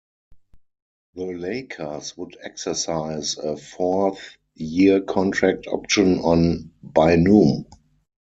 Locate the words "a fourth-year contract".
3.37-5.67